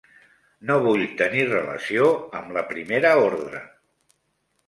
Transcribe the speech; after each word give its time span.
No 0.69 0.77
vull 0.85 1.03
tenir 1.19 1.43
relació 1.51 2.07
amb 2.39 2.57
la 2.57 2.65
Primera 2.71 3.11
Ordre. 3.27 3.61